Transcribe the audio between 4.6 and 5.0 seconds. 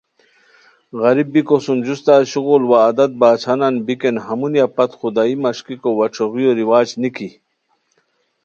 پت